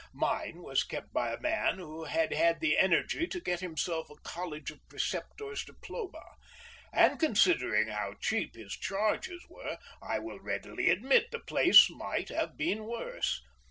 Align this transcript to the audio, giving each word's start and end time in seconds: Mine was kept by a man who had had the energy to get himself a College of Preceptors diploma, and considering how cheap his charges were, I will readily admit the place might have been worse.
Mine 0.15 0.63
was 0.63 0.83
kept 0.83 1.13
by 1.13 1.31
a 1.31 1.39
man 1.39 1.75
who 1.77 2.05
had 2.05 2.33
had 2.33 2.59
the 2.59 2.75
energy 2.75 3.27
to 3.27 3.39
get 3.39 3.59
himself 3.59 4.09
a 4.09 4.15
College 4.23 4.71
of 4.71 4.79
Preceptors 4.89 5.63
diploma, 5.63 6.25
and 6.91 7.19
considering 7.19 7.89
how 7.89 8.15
cheap 8.19 8.55
his 8.55 8.73
charges 8.73 9.45
were, 9.47 9.77
I 10.01 10.17
will 10.17 10.39
readily 10.39 10.89
admit 10.89 11.29
the 11.29 11.37
place 11.39 11.87
might 11.91 12.29
have 12.29 12.57
been 12.57 12.85
worse. 12.85 13.43